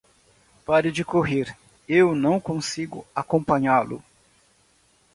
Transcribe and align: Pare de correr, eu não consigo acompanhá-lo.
Pare 0.65 0.91
de 0.91 1.05
correr, 1.05 1.55
eu 1.87 2.15
não 2.15 2.39
consigo 2.39 3.05
acompanhá-lo. 3.13 4.03